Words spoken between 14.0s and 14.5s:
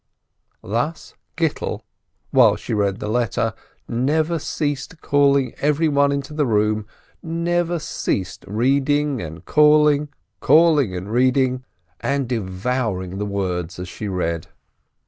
read.